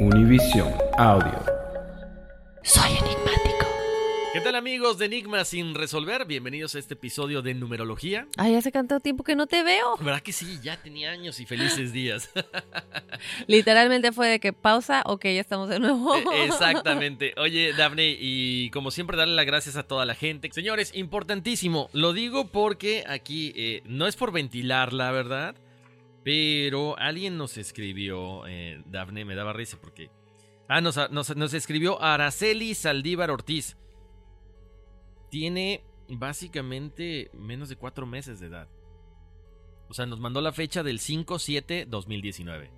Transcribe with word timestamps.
Univision 0.00 0.72
Audio. 0.98 1.44
Soy 2.62 2.90
enigmático. 2.90 3.66
¿Qué 4.32 4.40
tal 4.40 4.56
amigos 4.56 4.98
de 4.98 5.06
Enigma 5.06 5.44
sin 5.44 5.74
resolver? 5.74 6.24
Bienvenidos 6.24 6.74
a 6.74 6.78
este 6.80 6.94
episodio 6.94 7.42
de 7.42 7.54
numerología. 7.54 8.26
Ay, 8.36 8.56
hace 8.56 8.72
tanto 8.72 8.98
tiempo 9.00 9.22
que 9.22 9.36
no 9.36 9.46
te 9.46 9.62
veo. 9.62 9.96
¿Verdad 10.00 10.20
que 10.20 10.32
sí? 10.32 10.58
Ya 10.62 10.76
tenía 10.82 11.12
años 11.12 11.38
y 11.38 11.46
felices 11.46 11.92
días. 11.92 12.30
Literalmente 13.46 14.10
fue 14.10 14.28
de 14.28 14.40
que 14.40 14.52
pausa, 14.52 15.02
ok, 15.06 15.24
ya 15.26 15.40
estamos 15.40 15.68
de 15.68 15.78
nuevo. 15.78 16.16
Eh, 16.16 16.46
Exactamente. 16.46 17.34
Oye, 17.36 17.72
Daphne, 17.74 18.16
y 18.18 18.70
como 18.70 18.90
siempre, 18.90 19.16
darle 19.16 19.34
las 19.36 19.46
gracias 19.46 19.76
a 19.76 19.84
toda 19.84 20.04
la 20.04 20.14
gente. 20.14 20.50
Señores, 20.52 20.92
importantísimo. 20.94 21.88
Lo 21.92 22.12
digo 22.12 22.48
porque 22.48 23.04
aquí 23.06 23.52
eh, 23.56 23.82
no 23.84 24.06
es 24.06 24.16
por 24.16 24.32
ventilar, 24.32 24.92
la 24.92 25.12
verdad. 25.12 25.54
Pero 26.24 26.98
alguien 26.98 27.36
nos 27.36 27.58
escribió, 27.58 28.46
eh, 28.46 28.82
Dafne, 28.86 29.24
me 29.24 29.34
daba 29.34 29.52
risa 29.52 29.78
porque... 29.80 30.10
Ah, 30.66 30.80
nos, 30.80 30.98
nos, 31.10 31.36
nos 31.36 31.52
escribió 31.52 32.00
Araceli 32.02 32.74
Saldívar 32.74 33.30
Ortiz. 33.30 33.76
Tiene 35.30 35.84
básicamente 36.08 37.30
menos 37.34 37.68
de 37.68 37.76
cuatro 37.76 38.06
meses 38.06 38.40
de 38.40 38.46
edad. 38.46 38.68
O 39.88 39.94
sea, 39.94 40.06
nos 40.06 40.20
mandó 40.20 40.40
la 40.40 40.52
fecha 40.52 40.82
del 40.82 40.98
5-7-2019. 41.00 42.70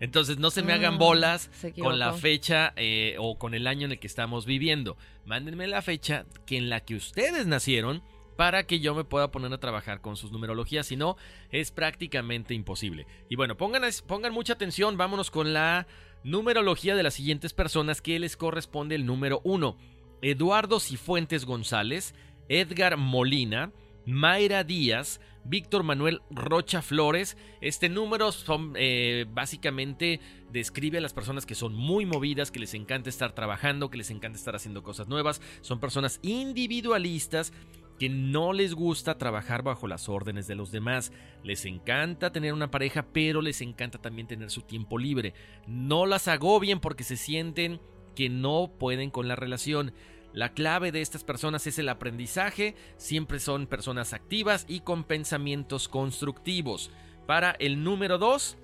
Entonces, 0.00 0.38
no 0.38 0.50
se 0.50 0.62
me 0.62 0.72
hagan 0.72 0.94
Ah, 0.94 0.98
bolas 0.98 1.50
con 1.80 1.98
la 1.98 2.12
fecha 2.12 2.72
eh, 2.76 3.16
o 3.18 3.38
con 3.38 3.54
el 3.54 3.66
año 3.66 3.86
en 3.86 3.92
el 3.92 3.98
que 3.98 4.06
estamos 4.06 4.46
viviendo. 4.46 4.96
Mándenme 5.24 5.66
la 5.66 5.82
fecha 5.82 6.26
que 6.46 6.56
en 6.56 6.68
la 6.70 6.80
que 6.80 6.94
ustedes 6.94 7.46
nacieron 7.46 8.02
para 8.38 8.68
que 8.68 8.78
yo 8.78 8.94
me 8.94 9.02
pueda 9.02 9.32
poner 9.32 9.52
a 9.52 9.58
trabajar 9.58 10.00
con 10.00 10.16
sus 10.16 10.30
numerologías. 10.30 10.86
Si 10.86 10.94
no, 10.94 11.16
es 11.50 11.72
prácticamente 11.72 12.54
imposible. 12.54 13.04
Y 13.28 13.34
bueno, 13.34 13.56
pongan, 13.56 13.82
pongan 14.06 14.32
mucha 14.32 14.52
atención. 14.52 14.96
Vámonos 14.96 15.32
con 15.32 15.52
la 15.52 15.88
numerología 16.22 16.94
de 16.94 17.02
las 17.02 17.14
siguientes 17.14 17.52
personas 17.52 18.00
que 18.00 18.16
les 18.20 18.36
corresponde 18.36 18.94
el 18.94 19.06
número 19.06 19.40
1. 19.42 19.76
Eduardo 20.22 20.78
Cifuentes 20.78 21.46
González, 21.46 22.14
Edgar 22.48 22.96
Molina, 22.96 23.72
Mayra 24.06 24.62
Díaz, 24.62 25.20
Víctor 25.44 25.82
Manuel 25.82 26.22
Rocha 26.30 26.80
Flores. 26.80 27.36
Este 27.60 27.88
número 27.88 28.30
son 28.30 28.74
eh, 28.76 29.26
básicamente 29.28 30.20
describe 30.52 30.98
a 30.98 31.00
las 31.00 31.12
personas 31.12 31.44
que 31.44 31.56
son 31.56 31.74
muy 31.74 32.06
movidas, 32.06 32.52
que 32.52 32.60
les 32.60 32.74
encanta 32.74 33.08
estar 33.08 33.32
trabajando, 33.34 33.90
que 33.90 33.98
les 33.98 34.10
encanta 34.10 34.38
estar 34.38 34.54
haciendo 34.54 34.84
cosas 34.84 35.08
nuevas. 35.08 35.40
Son 35.60 35.80
personas 35.80 36.20
individualistas 36.22 37.52
que 37.98 38.08
no 38.08 38.52
les 38.52 38.74
gusta 38.74 39.18
trabajar 39.18 39.62
bajo 39.62 39.88
las 39.88 40.08
órdenes 40.08 40.46
de 40.46 40.54
los 40.54 40.70
demás. 40.70 41.12
Les 41.42 41.64
encanta 41.64 42.32
tener 42.32 42.52
una 42.52 42.70
pareja, 42.70 43.06
pero 43.12 43.42
les 43.42 43.60
encanta 43.60 43.98
también 43.98 44.28
tener 44.28 44.50
su 44.50 44.62
tiempo 44.62 44.98
libre. 44.98 45.34
No 45.66 46.06
las 46.06 46.28
agobien 46.28 46.80
porque 46.80 47.04
se 47.04 47.16
sienten 47.16 47.80
que 48.14 48.28
no 48.28 48.70
pueden 48.78 49.10
con 49.10 49.28
la 49.28 49.36
relación. 49.36 49.92
La 50.32 50.52
clave 50.52 50.92
de 50.92 51.00
estas 51.00 51.24
personas 51.24 51.66
es 51.66 51.78
el 51.78 51.88
aprendizaje, 51.88 52.76
siempre 52.96 53.40
son 53.40 53.66
personas 53.66 54.12
activas 54.12 54.66
y 54.68 54.80
con 54.80 55.04
pensamientos 55.04 55.88
constructivos. 55.88 56.90
Para 57.26 57.52
el 57.52 57.82
número 57.82 58.18
2, 58.18 58.56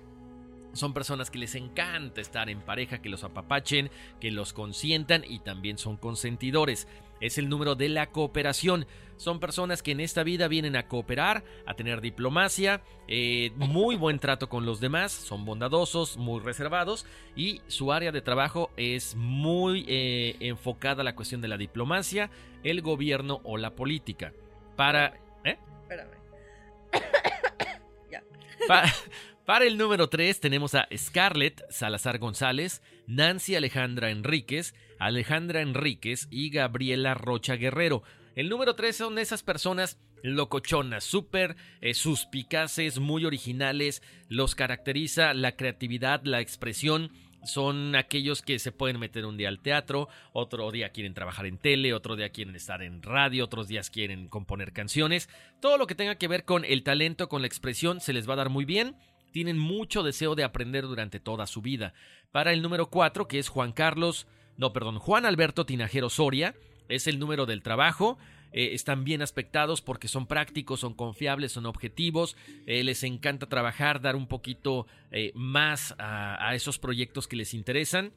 son 0.75 0.93
personas 0.93 1.31
que 1.31 1.39
les 1.39 1.55
encanta 1.55 2.21
estar 2.21 2.49
en 2.49 2.61
pareja, 2.61 3.01
que 3.01 3.09
los 3.09 3.23
apapachen, 3.23 3.89
que 4.19 4.31
los 4.31 4.53
consientan 4.53 5.23
y 5.27 5.39
también 5.39 5.77
son 5.77 5.97
consentidores. 5.97 6.87
Es 7.21 7.37
el 7.37 7.47
número 7.47 7.75
de 7.75 7.87
la 7.89 8.07
cooperación. 8.07 8.85
Son 9.15 9.39
personas 9.39 9.81
que 9.81 9.91
en 9.91 10.01
esta 10.01 10.23
vida 10.23 10.49
vienen 10.49 10.75
a 10.75 10.89
cooperar, 10.89 11.45
a 11.65 11.73
tener 11.75 12.01
diplomacia, 12.01 12.81
eh, 13.07 13.51
muy 13.55 13.95
buen 13.95 14.19
trato 14.19 14.49
con 14.49 14.65
los 14.65 14.81
demás, 14.81 15.13
son 15.13 15.45
bondadosos, 15.45 16.17
muy 16.17 16.41
reservados 16.41 17.05
y 17.33 17.61
su 17.67 17.93
área 17.93 18.11
de 18.11 18.21
trabajo 18.21 18.71
es 18.75 19.15
muy 19.15 19.85
eh, 19.87 20.35
enfocada 20.41 21.01
a 21.01 21.05
la 21.05 21.15
cuestión 21.15 21.39
de 21.39 21.47
la 21.47 21.57
diplomacia, 21.57 22.29
el 22.63 22.81
gobierno 22.81 23.39
o 23.45 23.55
la 23.55 23.75
política. 23.75 24.33
Para... 24.75 25.17
¿eh? 25.45 25.57
Pa- 28.67 28.83
para 28.87 28.93
el 29.47 29.77
número 29.77 30.09
3 30.09 30.39
tenemos 30.39 30.75
a 30.75 30.87
Scarlett 30.95 31.63
Salazar 31.69 32.17
González, 32.17 32.81
Nancy 33.07 33.55
Alejandra 33.55 34.09
Enríquez, 34.09 34.73
Alejandra 34.99 35.61
Enríquez 35.61 36.27
y 36.29 36.49
Gabriela 36.49 37.13
Rocha 37.13 37.55
Guerrero. 37.55 38.03
El 38.35 38.49
número 38.49 38.75
3 38.75 38.95
son 38.95 39.17
esas 39.17 39.43
personas 39.43 39.97
locochonas, 40.23 41.03
súper 41.03 41.55
eh, 41.81 41.93
suspicaces, 41.93 42.99
muy 42.99 43.25
originales, 43.25 44.01
los 44.27 44.55
caracteriza 44.55 45.33
la 45.33 45.55
creatividad, 45.55 46.21
la 46.23 46.41
expresión. 46.41 47.11
Son 47.43 47.95
aquellos 47.95 48.41
que 48.41 48.57
se 48.57 48.71
pueden 48.71 48.99
meter 48.99 49.25
un 49.25 49.37
día 49.37 49.49
al 49.49 49.61
teatro, 49.61 50.09
otro 50.33 50.71
día 50.71 50.89
quieren 50.89 51.13
trabajar 51.13 51.45
en 51.45 51.59
tele, 51.59 51.93
otro 51.93 52.15
día 52.15 52.29
quieren 52.29 52.55
estar 52.55 52.81
en 52.81 53.03
radio, 53.03 53.45
otros 53.45 53.67
días 53.67 53.91
quieren 53.91 54.27
componer 54.27 54.73
canciones. 54.73 55.29
Todo 55.61 55.77
lo 55.77 55.85
que 55.85 55.93
tenga 55.93 56.15
que 56.15 56.27
ver 56.27 56.43
con 56.43 56.65
el 56.65 56.81
talento, 56.81 57.29
con 57.29 57.41
la 57.41 57.47
expresión, 57.47 58.01
se 58.01 58.13
les 58.13 58.27
va 58.27 58.33
a 58.33 58.37
dar 58.37 58.49
muy 58.49 58.65
bien 58.65 58.95
tienen 59.35 59.57
mucho 59.59 60.01
deseo 60.01 60.33
de 60.33 60.45
aprender 60.45 60.85
durante 60.85 61.19
toda 61.19 61.45
su 61.45 61.61
vida. 61.61 61.93
Para 62.31 62.53
el 62.53 62.61
número 62.61 62.89
4, 62.89 63.27
que 63.27 63.37
es 63.37 63.49
Juan 63.49 63.73
Carlos, 63.73 64.27
no, 64.55 64.71
perdón, 64.71 64.97
Juan 64.97 65.25
Alberto 65.25 65.65
Tinajero 65.65 66.09
Soria, 66.09 66.55
es 66.87 67.05
el 67.05 67.19
número 67.19 67.45
del 67.45 67.61
trabajo. 67.61 68.17
eh, 68.53 68.69
están 68.73 69.03
bien 69.03 69.21
aspectados 69.21 69.81
porque 69.81 70.07
son 70.07 70.25
prácticos, 70.25 70.79
son 70.79 70.93
confiables, 70.93 71.51
son 71.51 71.65
objetivos, 71.65 72.37
eh, 72.65 72.85
les 72.85 73.03
encanta 73.03 73.49
trabajar, 73.49 73.99
dar 73.99 74.15
un 74.15 74.27
poquito 74.27 74.87
eh, 75.11 75.33
más 75.35 75.93
a, 75.97 76.37
a 76.47 76.55
esos 76.55 76.79
proyectos 76.79 77.27
que 77.27 77.35
les 77.35 77.53
interesan 77.53 78.13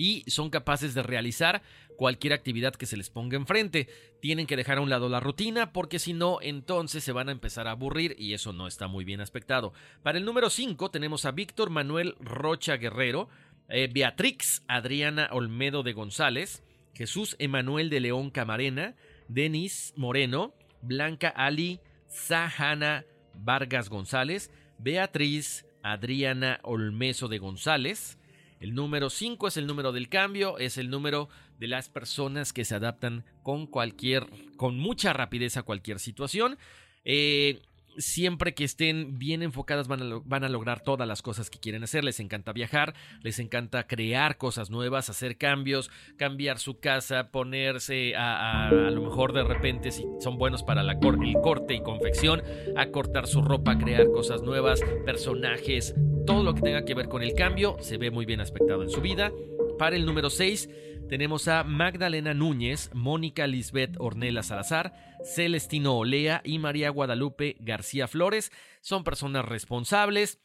y 0.00 0.24
son 0.30 0.48
capaces 0.48 0.94
de 0.94 1.02
realizar 1.02 1.60
cualquier 1.94 2.32
actividad 2.32 2.74
que 2.74 2.86
se 2.86 2.96
les 2.96 3.10
ponga 3.10 3.36
enfrente. 3.36 3.86
Tienen 4.22 4.46
que 4.46 4.56
dejar 4.56 4.78
a 4.78 4.80
un 4.80 4.88
lado 4.88 5.10
la 5.10 5.20
rutina 5.20 5.74
porque 5.74 5.98
si 5.98 6.14
no, 6.14 6.38
entonces 6.40 7.04
se 7.04 7.12
van 7.12 7.28
a 7.28 7.32
empezar 7.32 7.68
a 7.68 7.72
aburrir 7.72 8.16
y 8.18 8.32
eso 8.32 8.54
no 8.54 8.66
está 8.66 8.88
muy 8.88 9.04
bien 9.04 9.20
aspectado. 9.20 9.74
Para 10.02 10.16
el 10.16 10.24
número 10.24 10.48
5 10.48 10.90
tenemos 10.90 11.26
a 11.26 11.32
Víctor 11.32 11.68
Manuel 11.68 12.14
Rocha 12.18 12.78
Guerrero. 12.78 13.28
eh, 13.68 13.90
Beatrix 13.92 14.62
Adriana 14.68 15.28
Olmedo 15.32 15.82
de 15.82 15.92
González, 15.92 16.62
Jesús 16.94 17.36
Emanuel 17.38 17.90
de 17.90 18.00
León 18.00 18.30
Camarena, 18.30 18.96
Denis 19.28 19.92
Moreno, 19.96 20.54
Blanca 20.80 21.28
Ali 21.28 21.78
Sahana 22.06 23.04
Vargas 23.34 23.90
González, 23.90 24.50
Beatriz 24.78 25.66
Adriana 25.82 26.58
Olmeso 26.62 27.28
de 27.28 27.36
González. 27.36 28.16
El 28.60 28.74
número 28.74 29.08
5 29.08 29.48
es 29.48 29.56
el 29.56 29.66
número 29.66 29.90
del 29.90 30.08
cambio, 30.10 30.58
es 30.58 30.76
el 30.76 30.90
número 30.90 31.30
de 31.58 31.66
las 31.66 31.88
personas 31.88 32.52
que 32.52 32.66
se 32.66 32.74
adaptan 32.74 33.24
con 33.42 33.66
cualquier, 33.66 34.26
con 34.56 34.78
mucha 34.78 35.14
rapidez 35.14 35.56
a 35.56 35.62
cualquier 35.62 35.98
situación. 35.98 36.58
Eh, 37.04 37.62
siempre 37.98 38.54
que 38.54 38.64
estén 38.64 39.18
bien 39.18 39.42
enfocadas 39.42 39.88
van 39.88 40.44
a, 40.44 40.48
lograr 40.48 40.80
todas 40.80 41.06
las 41.06 41.22
cosas 41.22 41.50
que 41.50 41.58
quieren 41.58 41.82
hacer. 41.82 42.04
Les 42.04 42.20
encanta 42.20 42.52
viajar, 42.52 42.94
les 43.22 43.38
encanta 43.38 43.86
crear 43.86 44.36
cosas 44.36 44.70
nuevas, 44.70 45.10
hacer 45.10 45.36
cambios, 45.36 45.90
cambiar 46.16 46.58
su 46.58 46.80
casa, 46.80 47.30
ponerse 47.30 48.14
a, 48.16 48.68
a, 48.68 48.70
lo 48.90 49.02
mejor 49.02 49.32
de 49.32 49.44
repente, 49.44 49.90
si 49.90 50.04
son 50.20 50.38
buenos 50.38 50.62
para 50.62 50.82
el 50.82 51.00
corte 51.00 51.74
y 51.74 51.82
confección, 51.82 52.42
a 52.76 52.86
cortar 52.90 53.26
su 53.26 53.42
ropa, 53.42 53.78
crear 53.78 54.10
cosas 54.10 54.42
nuevas, 54.42 54.80
personajes, 55.04 55.94
todo 56.26 56.42
lo 56.42 56.54
que 56.54 56.62
tenga 56.62 56.84
que 56.84 56.94
ver 56.94 57.08
con 57.08 57.22
el 57.22 57.34
cambio, 57.34 57.76
se 57.80 57.98
ve 57.98 58.10
muy 58.10 58.26
bien 58.26 58.40
aspectado 58.40 58.82
en 58.82 58.90
su 58.90 59.00
vida. 59.00 59.32
Para 59.80 59.96
el 59.96 60.04
número 60.04 60.28
6 60.28 60.68
tenemos 61.08 61.48
a 61.48 61.64
Magdalena 61.64 62.34
Núñez, 62.34 62.90
Mónica 62.92 63.46
Lisbeth 63.46 63.96
Ornella 63.98 64.42
Salazar, 64.42 64.92
Celestino 65.24 65.96
Olea 65.96 66.42
y 66.44 66.58
María 66.58 66.90
Guadalupe 66.90 67.56
García 67.60 68.06
Flores. 68.06 68.52
Son 68.82 69.04
personas 69.04 69.46
responsables 69.46 70.38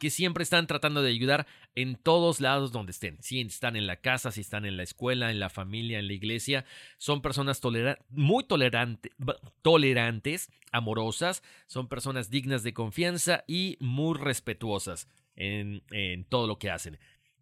que 0.00 0.10
siempre 0.10 0.42
están 0.42 0.66
tratando 0.66 1.02
de 1.02 1.10
ayudar 1.10 1.46
en 1.76 1.94
todos 1.94 2.40
lados 2.40 2.72
donde 2.72 2.90
estén. 2.90 3.22
Si 3.22 3.40
están 3.40 3.76
en 3.76 3.86
la 3.86 4.00
casa, 4.00 4.32
si 4.32 4.40
están 4.40 4.64
en 4.64 4.76
la 4.76 4.82
escuela, 4.82 5.30
en 5.30 5.38
la 5.38 5.50
familia, 5.50 6.00
en 6.00 6.08
la 6.08 6.14
iglesia. 6.14 6.64
Son 6.96 7.22
personas 7.22 7.62
muy 8.08 8.44
tolerantes, 9.62 10.50
amorosas. 10.72 11.44
Son 11.68 11.86
personas 11.86 12.28
dignas 12.28 12.64
de 12.64 12.74
confianza 12.74 13.44
y 13.46 13.76
muy 13.78 14.18
respetuosas 14.18 15.06
en 15.36 16.24
todo 16.28 16.48
lo 16.48 16.58
que 16.58 16.72
hacen. 16.72 16.98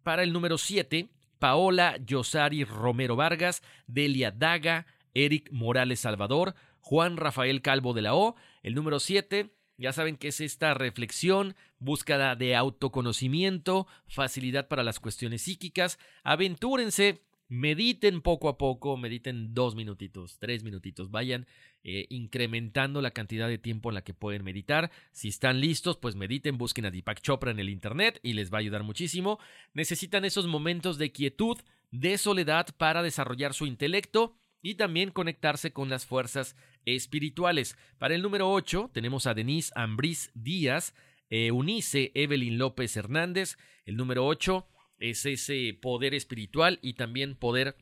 Para 0.07 0.23
el 0.23 0.31
número 0.31 0.57
7, 0.57 1.09
Paola 1.37 1.97
Yosari 1.97 2.63
Romero 2.63 3.17
Vargas, 3.17 3.61
Delia 3.87 4.31
Daga, 4.31 4.85
Eric 5.13 5.49
Morales 5.51 5.99
Salvador, 5.99 6.55
Juan 6.79 7.17
Rafael 7.17 7.61
Calvo 7.61 7.91
de 7.91 8.03
la 8.03 8.15
O. 8.15 8.37
El 8.63 8.73
número 8.73 9.01
7, 9.01 9.53
ya 9.75 9.91
saben 9.91 10.15
que 10.15 10.29
es 10.29 10.39
esta 10.39 10.73
reflexión, 10.75 11.57
búsqueda 11.77 12.37
de 12.37 12.55
autoconocimiento, 12.55 13.85
facilidad 14.07 14.69
para 14.69 14.81
las 14.81 15.01
cuestiones 15.01 15.41
psíquicas. 15.41 15.99
Aventúrense, 16.23 17.25
mediten 17.49 18.21
poco 18.21 18.49
a 18.49 18.57
poco, 18.57 18.97
mediten 18.97 19.53
dos 19.53 19.75
minutitos, 19.75 20.37
tres 20.39 20.63
minutitos, 20.63 21.11
vayan 21.11 21.47
eh, 21.83 22.05
incrementando 22.09 23.01
la 23.01 23.11
cantidad 23.11 23.47
de 23.47 23.57
tiempo 23.57 23.89
en 23.89 23.95
la 23.95 24.03
que 24.03 24.13
pueden 24.13 24.43
meditar. 24.43 24.91
Si 25.11 25.29
están 25.29 25.61
listos, 25.61 25.97
pues 25.97 26.15
mediten, 26.15 26.57
busquen 26.57 26.85
a 26.85 26.91
Deepak 26.91 27.21
Chopra 27.21 27.51
en 27.51 27.59
el 27.59 27.69
internet 27.69 28.19
y 28.23 28.33
les 28.33 28.51
va 28.51 28.57
a 28.57 28.59
ayudar 28.59 28.83
muchísimo. 28.83 29.39
Necesitan 29.73 30.25
esos 30.25 30.47
momentos 30.47 30.97
de 30.97 31.11
quietud, 31.11 31.57
de 31.91 32.17
soledad 32.17 32.67
para 32.77 33.01
desarrollar 33.01 33.53
su 33.53 33.65
intelecto 33.65 34.35
y 34.61 34.75
también 34.75 35.11
conectarse 35.11 35.71
con 35.71 35.89
las 35.89 36.05
fuerzas 36.05 36.55
espirituales. 36.85 37.77
Para 37.97 38.15
el 38.15 38.21
número 38.21 38.51
8 38.51 38.91
tenemos 38.93 39.27
a 39.27 39.33
Denise 39.33 39.71
Ambris 39.75 40.31
Díaz, 40.33 40.93
Eunice 41.29 42.11
Evelyn 42.15 42.57
López 42.57 42.95
Hernández. 42.97 43.57
El 43.85 43.95
número 43.95 44.25
8 44.25 44.67
es 44.99 45.25
ese 45.25 45.77
poder 45.81 46.13
espiritual 46.13 46.79
y 46.81 46.93
también 46.93 47.35
poder 47.35 47.75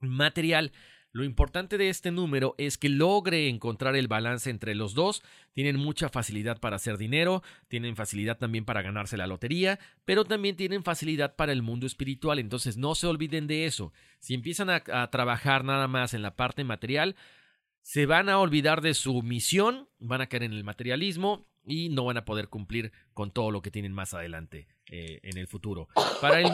material. 0.00 0.72
Lo 1.10 1.24
importante 1.24 1.78
de 1.78 1.88
este 1.88 2.10
número 2.10 2.54
es 2.58 2.76
que 2.76 2.90
logre 2.90 3.48
encontrar 3.48 3.96
el 3.96 4.08
balance 4.08 4.50
entre 4.50 4.74
los 4.74 4.94
dos. 4.94 5.22
Tienen 5.54 5.76
mucha 5.76 6.10
facilidad 6.10 6.60
para 6.60 6.76
hacer 6.76 6.98
dinero, 6.98 7.42
tienen 7.68 7.96
facilidad 7.96 8.36
también 8.36 8.66
para 8.66 8.82
ganarse 8.82 9.16
la 9.16 9.26
lotería, 9.26 9.78
pero 10.04 10.24
también 10.24 10.56
tienen 10.56 10.84
facilidad 10.84 11.34
para 11.34 11.52
el 11.52 11.62
mundo 11.62 11.86
espiritual. 11.86 12.38
Entonces 12.38 12.76
no 12.76 12.94
se 12.94 13.06
olviden 13.06 13.46
de 13.46 13.64
eso. 13.64 13.92
Si 14.20 14.34
empiezan 14.34 14.68
a, 14.68 15.10
trabajar 15.10 15.64
nada 15.64 15.88
más 15.88 16.12
en 16.12 16.22
la 16.22 16.36
parte 16.36 16.62
material, 16.62 17.16
se 17.80 18.04
van 18.04 18.28
a 18.28 18.38
olvidar 18.38 18.82
de 18.82 18.92
su 18.92 19.22
misión, 19.22 19.88
van 19.98 20.20
a 20.20 20.26
caer 20.26 20.42
en 20.42 20.52
el 20.52 20.62
materialismo 20.62 21.46
y 21.64 21.88
no 21.88 22.04
van 22.04 22.18
a 22.18 22.26
poder 22.26 22.48
cumplir 22.48 22.92
con 23.14 23.30
todo 23.30 23.50
lo 23.50 23.62
que 23.62 23.70
tienen 23.70 23.92
más 23.92 24.12
adelante 24.12 24.68
eh, 24.90 25.20
en 25.22 25.38
el 25.38 25.46
futuro. 25.46 25.88
Para 26.20 26.40
el, 26.40 26.50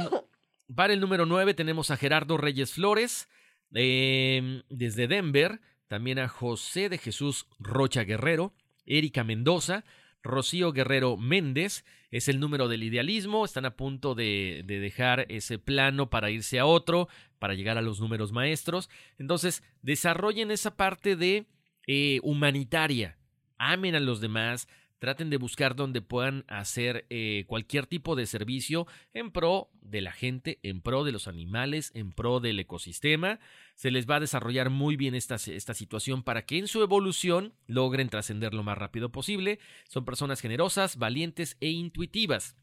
para 0.75 0.93
el 0.93 1.01
número 1.01 1.27
9 1.27 1.55
tenemos 1.55 1.91
a 1.91 1.97
Gerardo 1.97 2.37
Reyes 2.37 2.73
Flores 2.73 3.29
eh, 3.75 4.63
desde 4.69 5.09
Denver, 5.09 5.61
también 5.89 6.19
a 6.19 6.29
José 6.29 6.89
de 6.89 6.99
Jesús 6.99 7.47
Rocha 7.59 8.05
Guerrero, 8.05 8.55
Erika 8.87 9.25
Mendoza, 9.25 9.85
Rocío 10.23 10.73
Guerrero 10.73 11.17
Méndez, 11.17 11.85
es 12.11 12.29
el 12.29 12.41
número 12.41 12.69
del 12.69 12.83
idealismo, 12.83 13.45
están 13.45 13.67
a 13.67 13.77
punto 13.77 14.15
de, 14.15 14.63
de, 14.65 14.79
dejar 14.79 15.27
ese 15.29 15.59
plano 15.59 16.11
para 16.11 16.31
irse 16.31 16.59
a 16.59 16.67
otro, 16.67 17.09
para 17.39 17.55
llegar 17.55 17.77
a 17.77 17.83
los 17.83 18.01
números 18.01 18.33
maestros. 18.33 18.89
Entonces, 19.19 19.63
desarrollen 19.83 20.51
esa 20.51 20.77
parte 20.77 21.17
de 21.17 21.47
eh, 21.87 22.21
humanitaria, 22.23 23.19
amen 23.59 23.95
a 23.95 24.01
los 24.01 24.21
demás, 24.21 24.69
traten 24.99 25.31
de 25.31 25.37
buscar 25.37 25.77
donde 25.77 26.01
puedan 26.01 26.45
hacer 26.49 27.07
eh, 27.11 27.45
cualquier 27.47 27.87
tipo 27.87 28.17
de 28.17 28.27
servicio 28.27 28.87
en 29.13 29.31
pro 29.31 29.71
de 29.81 30.01
la 30.01 30.13
gente, 30.13 30.59
en 30.63 30.81
pro 30.81 31.05
de 31.05 31.13
los 31.13 31.29
animales, 31.29 31.91
en 31.95 32.13
pro 32.13 32.41
del 32.41 32.59
ecosistema. 32.61 33.39
Se 33.75 33.91
les 33.91 34.09
va 34.09 34.17
a 34.17 34.21
desarrollar 34.21 34.71
muy 34.71 34.97
bien 34.97 35.15
esta, 35.15 35.39
situación 35.39 36.23
para 36.23 36.47
que 36.47 36.59
en 36.59 36.69
su 36.69 36.83
evolución 36.83 37.55
logren 37.67 38.09
trascender 38.09 38.55
lo 38.55 38.63
más 38.63 38.79
rápido 38.79 39.11
posible. 39.11 39.59
Son 39.89 40.05
personas 40.05 40.41
generosas, 40.41 40.97
valientes 40.97 41.57
e 41.61 41.71
intuitivas. 41.71 42.57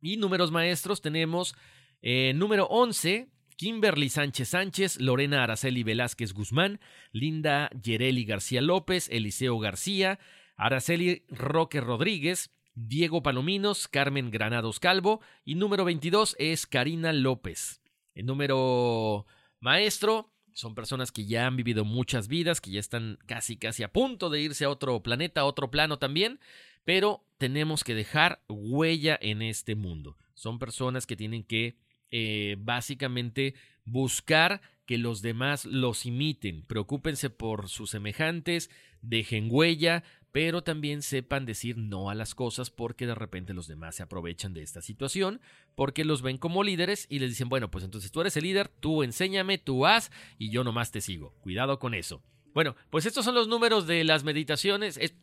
Y 0.00 0.16
números 0.16 0.50
maestros 0.50 1.00
tenemos 1.00 1.54
eh, 2.00 2.32
número 2.34 2.66
11, 2.66 3.28
Kimberly 3.56 4.08
Sánchez 4.08 4.48
Sánchez, 4.48 5.00
Lorena 5.00 5.44
Araceli 5.44 5.84
Velázquez 5.84 6.32
Guzmán, 6.32 6.80
Linda 7.12 7.70
Yereli 7.80 8.24
García 8.24 8.60
López, 8.60 9.08
Eliseo 9.10 9.58
García, 9.60 10.18
Araceli 10.56 11.24
Roque 11.28 11.80
Rodríguez, 11.80 12.50
Diego 12.74 13.22
Palominos, 13.22 13.88
Carmen 13.88 14.30
Granados 14.30 14.80
Calvo 14.80 15.20
y 15.44 15.54
número 15.54 15.84
22 15.84 16.36
es 16.38 16.66
Karina 16.66 17.12
López. 17.12 17.82
El 18.14 18.26
número 18.26 19.26
maestro 19.60 20.32
son 20.54 20.74
personas 20.74 21.12
que 21.12 21.26
ya 21.26 21.46
han 21.46 21.56
vivido 21.56 21.84
muchas 21.84 22.28
vidas, 22.28 22.60
que 22.60 22.70
ya 22.70 22.80
están 22.80 23.18
casi 23.26 23.56
casi 23.56 23.82
a 23.82 23.92
punto 23.92 24.30
de 24.30 24.40
irse 24.40 24.64
a 24.64 24.70
otro 24.70 25.02
planeta, 25.02 25.42
a 25.42 25.44
otro 25.44 25.70
plano 25.70 25.98
también, 25.98 26.40
pero 26.84 27.24
tenemos 27.38 27.84
que 27.84 27.94
dejar 27.94 28.42
huella 28.48 29.18
en 29.20 29.42
este 29.42 29.74
mundo. 29.74 30.16
Son 30.34 30.58
personas 30.58 31.06
que 31.06 31.16
tienen 31.16 31.44
que 31.44 31.76
eh, 32.10 32.56
básicamente 32.58 33.54
buscar 33.84 34.60
que 34.86 34.98
los 34.98 35.22
demás 35.22 35.64
los 35.64 36.06
imiten, 36.06 36.64
preocúpense 36.66 37.30
por 37.30 37.68
sus 37.68 37.90
semejantes, 37.90 38.70
dejen 39.00 39.48
huella, 39.50 40.04
pero 40.32 40.62
también 40.62 41.02
sepan 41.02 41.46
decir 41.46 41.76
no 41.76 42.10
a 42.10 42.14
las 42.14 42.34
cosas 42.34 42.70
porque 42.70 43.06
de 43.06 43.14
repente 43.14 43.54
los 43.54 43.68
demás 43.68 43.94
se 43.94 44.02
aprovechan 44.02 44.54
de 44.54 44.62
esta 44.62 44.80
situación, 44.80 45.40
porque 45.74 46.04
los 46.04 46.22
ven 46.22 46.38
como 46.38 46.64
líderes 46.64 47.06
y 47.08 47.18
les 47.18 47.30
dicen, 47.30 47.48
bueno, 47.48 47.70
pues 47.70 47.84
entonces 47.84 48.10
tú 48.10 48.22
eres 48.22 48.36
el 48.36 48.44
líder, 48.44 48.68
tú 48.68 49.02
enséñame, 49.02 49.58
tú 49.58 49.86
haz 49.86 50.10
y 50.38 50.50
yo 50.50 50.64
nomás 50.64 50.90
te 50.90 51.02
sigo. 51.02 51.34
Cuidado 51.42 51.78
con 51.78 51.94
eso. 51.94 52.22
Bueno, 52.54 52.76
pues 52.90 53.06
estos 53.06 53.24
son 53.24 53.34
los 53.34 53.48
números 53.48 53.86
de 53.86 54.04
las 54.04 54.24
meditaciones. 54.24 54.98
Es... 54.98 55.14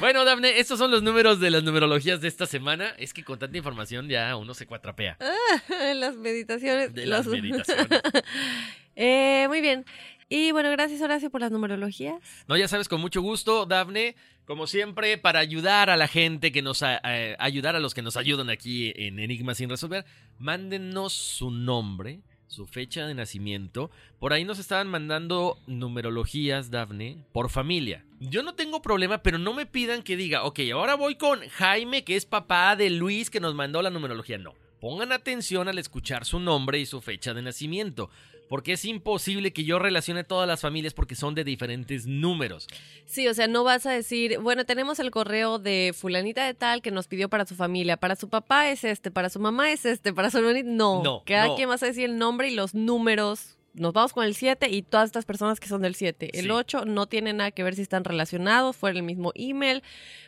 Bueno, 0.00 0.24
Dafne, 0.24 0.58
estos 0.58 0.78
son 0.78 0.90
los 0.90 1.02
números 1.02 1.40
de 1.40 1.50
las 1.50 1.62
numerologías 1.62 2.20
de 2.20 2.28
esta 2.28 2.46
semana. 2.46 2.90
Es 2.98 3.14
que 3.14 3.24
con 3.24 3.38
tanta 3.38 3.56
información 3.56 4.08
ya 4.08 4.36
uno 4.36 4.52
se 4.52 4.66
cuatrapea. 4.66 5.16
las 5.94 6.16
meditaciones. 6.16 6.92
De 6.92 7.06
las 7.06 7.24
los... 7.24 7.34
meditaciones. 7.34 7.88
eh, 8.96 9.46
muy 9.48 9.60
bien. 9.62 9.86
Y 10.32 10.52
bueno, 10.52 10.70
gracias 10.70 11.02
Horacio 11.02 11.28
por 11.28 11.40
las 11.40 11.50
numerologías. 11.50 12.22
No, 12.46 12.56
ya 12.56 12.68
sabes, 12.68 12.88
con 12.88 13.00
mucho 13.00 13.20
gusto, 13.20 13.66
Dafne, 13.66 14.14
como 14.44 14.68
siempre, 14.68 15.18
para 15.18 15.40
ayudar 15.40 15.90
a 15.90 15.96
la 15.96 16.06
gente 16.06 16.52
que 16.52 16.62
nos, 16.62 16.84
ayudar 16.84 17.74
a 17.74 17.80
los 17.80 17.94
que 17.94 18.02
nos 18.02 18.16
ayudan 18.16 18.48
aquí 18.48 18.92
en 18.94 19.18
Enigma 19.18 19.56
sin 19.56 19.68
resolver, 19.68 20.04
mándenos 20.38 21.14
su 21.14 21.50
nombre, 21.50 22.20
su 22.46 22.68
fecha 22.68 23.08
de 23.08 23.14
nacimiento. 23.16 23.90
Por 24.20 24.32
ahí 24.32 24.44
nos 24.44 24.60
estaban 24.60 24.86
mandando 24.86 25.58
numerologías, 25.66 26.70
Dafne, 26.70 27.24
por 27.32 27.50
familia. 27.50 28.04
Yo 28.20 28.44
no 28.44 28.54
tengo 28.54 28.82
problema, 28.82 29.24
pero 29.24 29.38
no 29.38 29.52
me 29.52 29.66
pidan 29.66 30.04
que 30.04 30.16
diga, 30.16 30.44
ok, 30.44 30.60
ahora 30.72 30.94
voy 30.94 31.16
con 31.16 31.40
Jaime, 31.40 32.04
que 32.04 32.14
es 32.14 32.24
papá 32.24 32.76
de 32.76 32.88
Luis, 32.88 33.30
que 33.30 33.40
nos 33.40 33.56
mandó 33.56 33.82
la 33.82 33.90
numerología. 33.90 34.38
No. 34.38 34.54
Pongan 34.80 35.12
atención 35.12 35.68
al 35.68 35.78
escuchar 35.78 36.24
su 36.24 36.40
nombre 36.40 36.78
y 36.78 36.86
su 36.86 37.00
fecha 37.00 37.34
de 37.34 37.42
nacimiento, 37.42 38.10
porque 38.48 38.72
es 38.72 38.84
imposible 38.84 39.52
que 39.52 39.64
yo 39.64 39.78
relacione 39.78 40.24
todas 40.24 40.48
las 40.48 40.60
familias 40.60 40.92
porque 40.94 41.14
son 41.14 41.34
de 41.34 41.44
diferentes 41.44 42.06
números. 42.06 42.66
Sí, 43.06 43.28
o 43.28 43.34
sea, 43.34 43.46
no 43.46 43.62
vas 43.62 43.86
a 43.86 43.92
decir, 43.92 44.38
bueno, 44.38 44.64
tenemos 44.64 44.98
el 44.98 45.10
correo 45.10 45.58
de 45.58 45.94
fulanita 45.96 46.44
de 46.44 46.54
tal 46.54 46.82
que 46.82 46.90
nos 46.90 47.06
pidió 47.06 47.28
para 47.28 47.46
su 47.46 47.54
familia, 47.54 47.96
para 47.96 48.16
su 48.16 48.28
papá 48.28 48.70
es 48.70 48.82
este, 48.82 49.10
para 49.10 49.30
su 49.30 49.38
mamá 49.38 49.70
es 49.70 49.84
este, 49.84 50.12
para 50.12 50.30
su 50.30 50.38
hermanita, 50.38 50.68
no. 50.68 51.02
No, 51.04 51.22
Cada 51.24 51.48
no. 51.48 51.56
quien 51.56 51.68
vas 51.68 51.82
a 51.82 51.86
decir 51.86 52.06
el 52.06 52.18
nombre 52.18 52.48
y 52.48 52.54
los 52.54 52.74
números. 52.74 53.56
Nos 53.72 53.92
vamos 53.92 54.12
con 54.12 54.24
el 54.24 54.34
7 54.34 54.68
y 54.68 54.82
todas 54.82 55.06
estas 55.06 55.24
personas 55.24 55.60
que 55.60 55.68
son 55.68 55.80
del 55.82 55.94
7. 55.94 56.30
El 56.38 56.46
Sí. 56.46 56.50
8 56.50 56.84
no 56.86 57.06
tiene 57.06 57.32
nada 57.32 57.50
que 57.52 57.62
ver 57.62 57.76
si 57.76 57.82
están 57.82 58.02
relacionados, 58.04 58.76
fuera 58.76 58.96
el 58.98 59.04
mismo 59.04 59.30
email, 59.36 59.82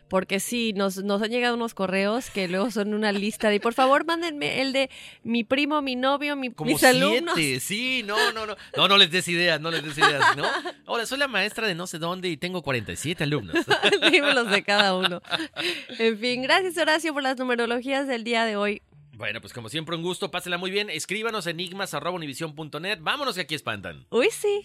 porque 0.08 0.38
sí, 0.40 0.72
nos, 0.74 0.98
nos 1.02 1.22
han 1.22 1.30
llegado 1.30 1.54
unos 1.56 1.74
correos 1.74 2.30
que 2.30 2.46
luego 2.46 2.70
son 2.70 2.94
una 2.94 3.10
lista 3.12 3.48
de, 3.50 3.58
por 3.58 3.74
favor, 3.74 4.04
mándenme 4.04 4.60
el 4.62 4.72
de 4.72 4.90
mi 5.24 5.42
primo, 5.42 5.82
mi 5.82 5.96
novio, 5.96 6.36
mi, 6.36 6.50
Como 6.50 6.70
mis 6.70 6.84
alumnos. 6.84 7.34
siete, 7.34 7.60
sí, 7.60 8.02
no, 8.04 8.32
no, 8.32 8.46
no. 8.46 8.56
No, 8.76 8.88
no 8.88 8.96
les 8.96 9.10
des 9.10 9.26
ideas, 9.28 9.60
no 9.60 9.70
les 9.70 9.82
des 9.82 9.98
ideas, 9.98 10.36
¿no? 10.36 10.44
Ahora, 10.86 11.04
soy 11.06 11.18
la 11.18 11.28
maestra 11.28 11.66
de 11.66 11.74
no 11.74 11.86
sé 11.88 11.98
dónde 11.98 12.28
y 12.28 12.36
tengo 12.36 12.62
47 12.62 13.24
alumnos. 13.24 13.56
Dímelos 14.12 14.50
de 14.50 14.62
cada 14.62 14.94
uno. 14.94 15.20
En 15.98 16.16
fin, 16.18 16.42
gracias 16.42 16.76
Horacio 16.78 17.12
por 17.12 17.22
las 17.22 17.36
numerologías 17.38 18.06
del 18.06 18.22
día 18.22 18.44
de 18.44 18.54
hoy. 18.56 18.82
Bueno, 19.22 19.40
pues 19.40 19.52
como 19.52 19.68
siempre, 19.68 19.94
un 19.94 20.02
gusto, 20.02 20.32
pásela 20.32 20.58
muy 20.58 20.72
bien. 20.72 20.90
Escríbanos 20.90 21.46
enigmas.univision.net. 21.46 22.98
Vámonos 23.02 23.36
que 23.36 23.42
aquí 23.42 23.54
espantan. 23.54 24.04
Uy, 24.10 24.26
sí. 24.32 24.64